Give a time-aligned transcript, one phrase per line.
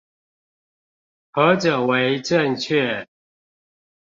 [1.31, 3.05] 何者為正確？